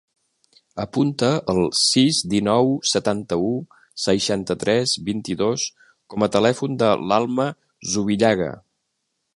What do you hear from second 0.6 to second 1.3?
Apunta